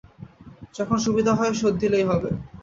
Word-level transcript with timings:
যখন 0.75 0.97
সুবিধা 1.05 1.31
হয় 1.39 1.53
শােধ 1.59 1.75
দিলেই 1.81 2.05
হইবে। 2.09 2.29